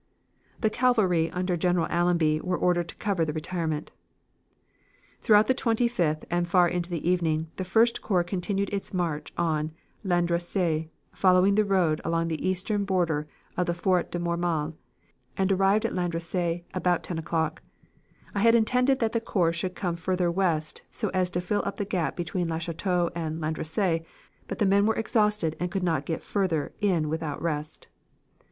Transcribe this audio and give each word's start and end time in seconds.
"The 0.61 0.71
cavalry 0.71 1.29
under 1.29 1.55
General 1.55 1.85
Allenby, 1.91 2.41
were 2.41 2.57
ordered 2.57 2.89
to 2.89 2.95
cover 2.95 3.23
the 3.23 3.33
retirement. 3.33 3.91
"Throughout 5.19 5.45
the 5.45 5.53
25th 5.53 6.23
and 6.31 6.47
far 6.47 6.67
into 6.67 6.89
the 6.89 7.07
evening, 7.07 7.51
the 7.57 7.63
First 7.63 8.01
Corps 8.01 8.23
continued 8.23 8.71
its 8.73 8.95
march 8.95 9.31
on 9.37 9.73
Landrecies, 10.03 10.89
following 11.11 11.53
the 11.53 11.63
road 11.65 12.01
along 12.03 12.29
the 12.29 12.43
eastern 12.47 12.83
border 12.83 13.27
of 13.55 13.67
the 13.67 13.75
Foret 13.75 14.11
de 14.11 14.17
Mormal, 14.17 14.73
and 15.37 15.51
arrived 15.51 15.85
at 15.85 15.93
Landrecies 15.93 16.63
about 16.73 17.03
10 17.03 17.19
o'clock. 17.19 17.61
I 18.33 18.39
had 18.39 18.55
intended 18.55 18.97
that 19.01 19.11
the 19.11 19.21
corps 19.21 19.53
should 19.53 19.75
come 19.75 19.95
further 19.97 20.31
west 20.31 20.81
so 20.89 21.09
as 21.09 21.29
to 21.29 21.41
fill 21.41 21.61
up 21.63 21.75
the 21.77 21.85
gap 21.85 22.15
between 22.15 22.49
Le 22.49 22.57
Cateau 22.59 23.11
and 23.13 23.39
Landrecies, 23.39 24.03
but 24.47 24.57
the 24.57 24.65
men 24.65 24.87
were 24.87 24.95
exhausted 24.95 25.55
and 25.59 25.69
could 25.69 25.83
not 25.83 26.07
get 26.07 26.23
further 26.23 26.73
in 26.79 27.07
without 27.07 27.39
rest. 27.39 27.87